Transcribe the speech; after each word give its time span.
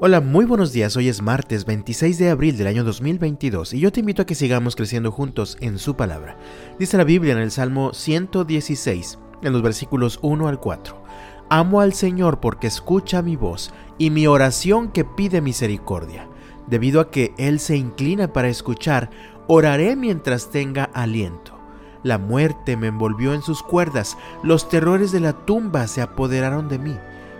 Hola, 0.00 0.20
muy 0.20 0.44
buenos 0.44 0.72
días. 0.72 0.96
Hoy 0.96 1.08
es 1.08 1.22
martes 1.22 1.64
26 1.64 2.18
de 2.18 2.28
abril 2.28 2.58
del 2.58 2.66
año 2.66 2.82
2022 2.82 3.74
y 3.74 3.78
yo 3.78 3.92
te 3.92 4.00
invito 4.00 4.22
a 4.22 4.26
que 4.26 4.34
sigamos 4.34 4.74
creciendo 4.74 5.12
juntos 5.12 5.56
en 5.60 5.78
su 5.78 5.94
palabra. 5.94 6.36
Dice 6.80 6.96
la 6.96 7.04
Biblia 7.04 7.32
en 7.32 7.38
el 7.38 7.52
Salmo 7.52 7.94
116, 7.94 9.20
en 9.42 9.52
los 9.52 9.62
versículos 9.62 10.18
1 10.20 10.48
al 10.48 10.58
4. 10.58 11.00
Amo 11.48 11.80
al 11.80 11.94
Señor 11.94 12.40
porque 12.40 12.66
escucha 12.66 13.22
mi 13.22 13.36
voz 13.36 13.72
y 13.96 14.10
mi 14.10 14.26
oración 14.26 14.90
que 14.90 15.04
pide 15.04 15.40
misericordia. 15.40 16.28
Debido 16.66 17.00
a 17.00 17.12
que 17.12 17.32
Él 17.38 17.60
se 17.60 17.76
inclina 17.76 18.32
para 18.32 18.48
escuchar, 18.48 19.10
oraré 19.46 19.94
mientras 19.94 20.50
tenga 20.50 20.84
aliento. 20.92 21.56
La 22.02 22.18
muerte 22.18 22.76
me 22.76 22.88
envolvió 22.88 23.32
en 23.32 23.42
sus 23.42 23.62
cuerdas, 23.62 24.18
los 24.42 24.68
terrores 24.68 25.12
de 25.12 25.20
la 25.20 25.32
tumba 25.46 25.86
se 25.86 26.02
apoderaron 26.02 26.68
de 26.68 26.80
mí. 26.80 26.96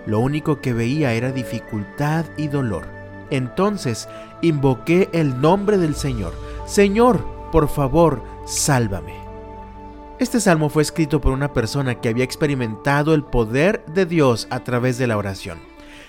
Lo 0.06 0.20
único 0.20 0.60
que 0.60 0.72
veía 0.72 1.12
era 1.14 1.32
dificultad 1.32 2.26
y 2.36 2.48
dolor. 2.48 2.86
Entonces 3.30 4.08
invoqué 4.42 5.08
el 5.12 5.40
nombre 5.40 5.78
del 5.78 5.94
Señor. 5.94 6.34
Señor, 6.66 7.24
por 7.50 7.68
favor, 7.68 8.22
sálvame. 8.44 9.14
Este 10.18 10.40
salmo 10.40 10.68
fue 10.68 10.82
escrito 10.82 11.20
por 11.20 11.32
una 11.32 11.52
persona 11.52 12.00
que 12.00 12.08
había 12.08 12.24
experimentado 12.24 13.14
el 13.14 13.24
poder 13.24 13.84
de 13.86 14.06
Dios 14.06 14.46
a 14.50 14.60
través 14.60 14.96
de 14.98 15.06
la 15.06 15.16
oración. 15.16 15.58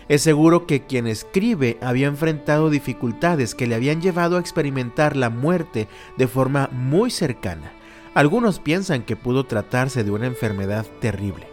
Es 0.07 0.21
seguro 0.21 0.67
que 0.67 0.85
quien 0.85 1.07
escribe 1.07 1.79
había 1.81 2.07
enfrentado 2.07 2.69
dificultades 2.69 3.55
que 3.55 3.65
le 3.65 3.73
habían 3.73 4.01
llevado 4.01 4.37
a 4.37 4.39
experimentar 4.39 5.15
la 5.15 5.31
muerte 5.31 5.87
de 6.17 6.27
forma 6.27 6.69
muy 6.71 7.09
cercana. 7.09 7.71
Algunos 8.13 8.59
piensan 8.59 9.01
que 9.01 9.15
pudo 9.15 9.45
tratarse 9.45 10.03
de 10.03 10.11
una 10.11 10.27
enfermedad 10.27 10.85
terrible. 11.01 11.47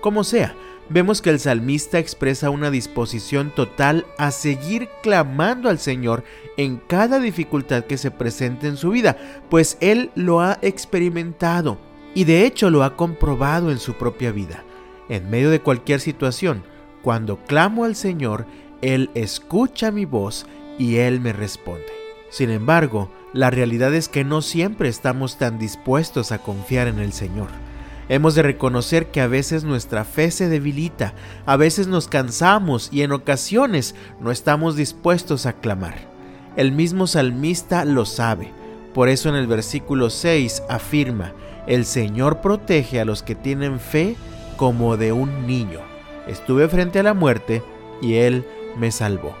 Como 0.00 0.22
sea, 0.22 0.54
vemos 0.88 1.22
que 1.22 1.30
el 1.30 1.40
salmista 1.40 1.98
expresa 1.98 2.50
una 2.50 2.70
disposición 2.70 3.50
total 3.54 4.06
a 4.18 4.30
seguir 4.30 4.88
clamando 5.02 5.68
al 5.68 5.78
Señor 5.78 6.24
en 6.56 6.76
cada 6.78 7.18
dificultad 7.18 7.84
que 7.84 7.98
se 7.98 8.10
presente 8.10 8.68
en 8.68 8.76
su 8.76 8.90
vida, 8.90 9.16
pues 9.50 9.76
Él 9.80 10.10
lo 10.14 10.40
ha 10.40 10.58
experimentado 10.62 11.78
y 12.14 12.24
de 12.24 12.46
hecho 12.46 12.70
lo 12.70 12.82
ha 12.82 12.96
comprobado 12.96 13.70
en 13.70 13.78
su 13.78 13.94
propia 13.94 14.32
vida. 14.32 14.64
En 15.08 15.30
medio 15.30 15.50
de 15.50 15.60
cualquier 15.60 16.00
situación, 16.00 16.64
cuando 17.02 17.38
clamo 17.44 17.84
al 17.84 17.94
Señor, 17.94 18.46
Él 18.82 19.10
escucha 19.14 19.90
mi 19.90 20.04
voz 20.04 20.46
y 20.78 20.96
Él 20.96 21.20
me 21.20 21.32
responde. 21.32 21.86
Sin 22.30 22.50
embargo, 22.50 23.10
la 23.32 23.50
realidad 23.50 23.94
es 23.94 24.08
que 24.08 24.24
no 24.24 24.42
siempre 24.42 24.88
estamos 24.88 25.38
tan 25.38 25.58
dispuestos 25.58 26.32
a 26.32 26.38
confiar 26.38 26.88
en 26.88 26.98
el 26.98 27.12
Señor. 27.12 27.48
Hemos 28.08 28.36
de 28.36 28.42
reconocer 28.42 29.06
que 29.10 29.20
a 29.20 29.26
veces 29.26 29.64
nuestra 29.64 30.04
fe 30.04 30.30
se 30.30 30.48
debilita, 30.48 31.14
a 31.44 31.56
veces 31.56 31.88
nos 31.88 32.06
cansamos 32.06 32.88
y 32.92 33.02
en 33.02 33.10
ocasiones 33.12 33.96
no 34.20 34.30
estamos 34.30 34.76
dispuestos 34.76 35.44
a 35.46 35.54
clamar. 35.54 35.96
El 36.56 36.70
mismo 36.70 37.06
salmista 37.06 37.84
lo 37.84 38.06
sabe. 38.06 38.52
Por 38.94 39.08
eso 39.08 39.28
en 39.28 39.34
el 39.34 39.46
versículo 39.46 40.08
6 40.08 40.62
afirma, 40.68 41.32
el 41.66 41.84
Señor 41.84 42.40
protege 42.40 43.00
a 43.00 43.04
los 43.04 43.22
que 43.22 43.34
tienen 43.34 43.80
fe 43.80 44.16
como 44.56 44.96
de 44.96 45.12
un 45.12 45.46
niño. 45.46 45.80
Estuve 46.28 46.68
frente 46.68 47.00
a 47.00 47.02
la 47.02 47.12
muerte 47.12 47.62
y 48.00 48.14
Él 48.14 48.46
me 48.76 48.92
salvó. 48.92 49.34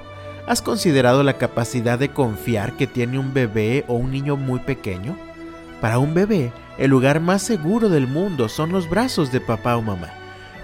¿Has 0.46 0.60
considerado 0.60 1.22
la 1.22 1.38
capacidad 1.38 1.98
de 1.98 2.10
confiar 2.10 2.76
que 2.76 2.86
tiene 2.86 3.18
un 3.18 3.32
bebé 3.32 3.84
o 3.88 3.94
un 3.94 4.10
niño 4.10 4.36
muy 4.36 4.60
pequeño? 4.60 5.16
Para 5.80 5.98
un 5.98 6.14
bebé, 6.14 6.52
el 6.78 6.90
lugar 6.90 7.20
más 7.20 7.42
seguro 7.42 7.88
del 7.88 8.06
mundo 8.06 8.48
son 8.48 8.72
los 8.72 8.88
brazos 8.88 9.32
de 9.32 9.40
papá 9.40 9.76
o 9.76 9.82
mamá. 9.82 10.10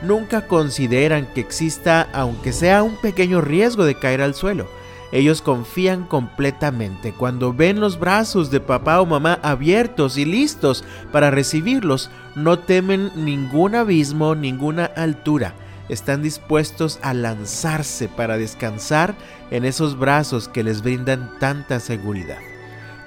Nunca 0.02 0.46
consideran 0.46 1.26
que 1.26 1.40
exista, 1.40 2.08
aunque 2.12 2.52
sea 2.52 2.82
un 2.82 2.96
pequeño 2.96 3.40
riesgo 3.40 3.84
de 3.84 3.94
caer 3.94 4.20
al 4.20 4.34
suelo. 4.34 4.68
Ellos 5.12 5.42
confían 5.42 6.04
completamente. 6.04 7.12
Cuando 7.12 7.52
ven 7.52 7.80
los 7.80 7.98
brazos 8.00 8.50
de 8.50 8.60
papá 8.60 9.00
o 9.00 9.06
mamá 9.06 9.38
abiertos 9.42 10.16
y 10.16 10.24
listos 10.24 10.84
para 11.12 11.30
recibirlos, 11.30 12.10
no 12.34 12.58
temen 12.58 13.10
ningún 13.14 13.74
abismo, 13.74 14.34
ninguna 14.34 14.86
altura. 14.86 15.54
Están 15.90 16.22
dispuestos 16.22 16.98
a 17.02 17.12
lanzarse 17.12 18.08
para 18.08 18.38
descansar 18.38 19.14
en 19.50 19.66
esos 19.66 19.98
brazos 19.98 20.48
que 20.48 20.64
les 20.64 20.82
brindan 20.82 21.30
tanta 21.38 21.78
seguridad. 21.78 22.38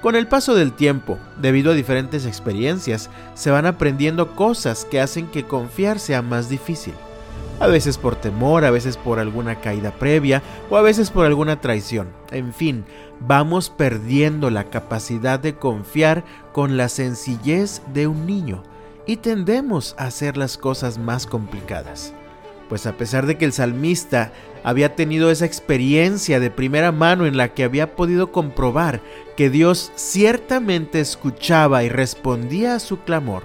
Con 0.05 0.15
el 0.15 0.27
paso 0.27 0.53
del 0.53 0.71
tiempo, 0.71 1.17
debido 1.41 1.71
a 1.71 1.73
diferentes 1.73 2.27
experiencias, 2.27 3.09
se 3.33 3.49
van 3.49 3.65
aprendiendo 3.65 4.35
cosas 4.35 4.85
que 4.85 5.01
hacen 5.01 5.25
que 5.25 5.45
confiar 5.45 5.97
sea 5.97 6.21
más 6.21 6.47
difícil. 6.47 6.93
A 7.59 7.65
veces 7.65 7.97
por 7.97 8.15
temor, 8.15 8.65
a 8.65 8.69
veces 8.69 8.97
por 8.97 9.17
alguna 9.17 9.61
caída 9.61 9.89
previa 9.89 10.43
o 10.69 10.77
a 10.77 10.83
veces 10.83 11.09
por 11.09 11.25
alguna 11.25 11.59
traición. 11.59 12.09
En 12.29 12.53
fin, 12.53 12.85
vamos 13.19 13.71
perdiendo 13.71 14.51
la 14.51 14.65
capacidad 14.65 15.39
de 15.39 15.55
confiar 15.55 16.23
con 16.53 16.77
la 16.77 16.87
sencillez 16.87 17.81
de 17.91 18.05
un 18.05 18.27
niño 18.27 18.61
y 19.07 19.17
tendemos 19.17 19.95
a 19.97 20.05
hacer 20.05 20.37
las 20.37 20.59
cosas 20.59 20.99
más 20.99 21.25
complicadas. 21.25 22.13
Pues 22.69 22.87
a 22.87 22.97
pesar 22.97 23.25
de 23.25 23.37
que 23.37 23.45
el 23.45 23.53
salmista 23.53 24.33
había 24.63 24.95
tenido 24.95 25.29
esa 25.29 25.45
experiencia 25.45 26.39
de 26.39 26.49
primera 26.49 26.91
mano 26.91 27.25
en 27.25 27.37
la 27.37 27.53
que 27.53 27.63
había 27.63 27.95
podido 27.95 28.31
comprobar 28.31 29.01
que 29.37 29.49
Dios 29.49 29.91
ciertamente 29.95 30.99
escuchaba 30.99 31.83
y 31.83 31.89
respondía 31.89 32.75
a 32.75 32.79
su 32.79 32.99
clamor, 32.99 33.43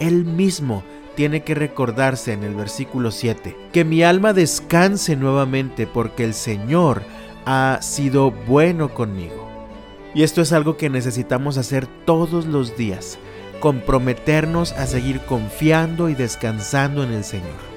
él 0.00 0.24
mismo 0.24 0.82
tiene 1.14 1.42
que 1.42 1.54
recordarse 1.54 2.32
en 2.32 2.42
el 2.42 2.54
versículo 2.54 3.10
7, 3.10 3.56
que 3.72 3.84
mi 3.84 4.02
alma 4.02 4.32
descanse 4.32 5.16
nuevamente 5.16 5.86
porque 5.86 6.24
el 6.24 6.34
Señor 6.34 7.02
ha 7.46 7.78
sido 7.82 8.30
bueno 8.30 8.92
conmigo. 8.94 9.48
Y 10.14 10.24
esto 10.24 10.40
es 10.40 10.52
algo 10.52 10.76
que 10.76 10.90
necesitamos 10.90 11.58
hacer 11.58 11.86
todos 12.04 12.46
los 12.46 12.76
días, 12.76 13.18
comprometernos 13.60 14.72
a 14.72 14.86
seguir 14.86 15.20
confiando 15.20 16.08
y 16.08 16.14
descansando 16.14 17.04
en 17.04 17.12
el 17.12 17.22
Señor. 17.22 17.69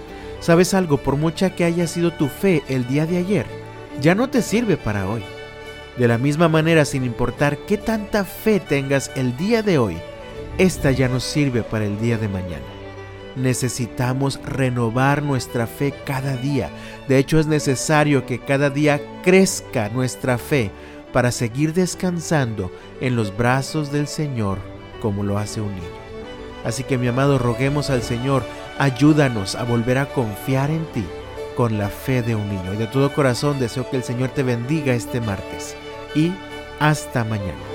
¿Sabes 0.44 0.74
algo? 0.74 0.98
Por 0.98 1.16
mucha 1.16 1.56
que 1.56 1.64
haya 1.64 1.88
sido 1.88 2.12
tu 2.12 2.28
fe 2.28 2.64
el 2.68 2.86
día 2.86 3.06
de 3.06 3.18
ayer, 3.18 3.46
ya 4.02 4.14
no 4.14 4.30
te 4.30 4.42
sirve 4.42 4.76
para 4.76 5.08
hoy. 5.08 5.24
De 5.98 6.06
la 6.06 6.18
misma 6.18 6.50
manera, 6.50 6.84
sin 6.84 7.06
importar 7.06 7.59
qué 7.59 7.78
tanta 7.78 8.26
fe 8.26 8.59
tengas 8.59 9.09
el 9.16 9.38
día 9.38 9.64
de 9.64 9.78
hoy, 9.78 9.96
esta 10.58 10.92
ya 10.92 11.08
no 11.08 11.22
sirve 11.22 11.64
para 11.64 11.86
el 11.86 11.98
día 12.02 12.18
de 12.18 12.28
mañana. 12.28 12.66
Necesitamos 13.38 14.38
renovar 14.44 15.24
nuestra 15.24 15.66
fe 15.66 15.94
cada 16.06 16.36
día. 16.36 16.70
De 17.08 17.20
hecho, 17.20 17.40
es 17.40 17.48
necesario 17.48 18.26
que 18.26 18.40
cada 18.40 18.70
día 18.70 19.00
crezca 19.24 19.88
nuestra 19.88 20.38
fe 20.38 20.72
para 21.14 21.32
seguir 21.32 21.74
descansando 21.74 22.70
en 23.00 23.16
los 23.16 23.36
brazos 23.38 23.94
del 23.94 24.09
Señor 24.09 24.58
como 25.02 25.24
lo 25.24 25.38
hace 25.38 25.62
un 25.62 25.74
niño. 25.74 26.03
Así 26.63 26.84
que 26.84 26.97
mi 26.97 27.07
amado, 27.07 27.38
roguemos 27.38 27.90
al 27.90 28.03
Señor 28.03 28.44
Ayúdanos 28.79 29.56
a 29.56 29.63
volver 29.63 30.00
a 30.00 30.07
confiar 30.07 30.72
en 30.72 30.85
ti 30.94 31.06
con 31.56 31.78
la 31.78 31.90
fe 31.90 32.24
de 32.24 32.35
un 32.35 32.50
niño. 32.50 32.74
Y 32.74 32.78
de 32.78 32.88
todo 32.88 33.13
corazón 33.13 33.59
deseo 33.59 33.90
que 33.90 33.97
el 33.97 34.03
Señor 34.03 34.29
te 34.29 34.44
bendiga 34.44 34.94
este 34.94 35.22
martes. 35.22 35.75
Y 36.16 36.31
hasta 36.79 37.23
mañana. 37.23 37.72